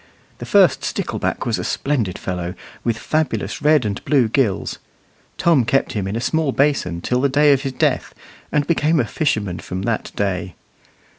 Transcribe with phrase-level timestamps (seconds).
[0.39, 4.79] The first stickleback was a splendid fellow, with fabulous red and blue gills.
[5.37, 8.15] Tom kept him in a small basin till the day of his death,
[8.51, 10.55] and became a fisherman from that day.